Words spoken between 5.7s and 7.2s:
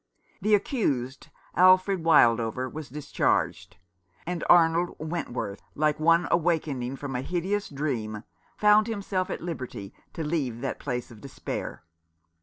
like one awaking from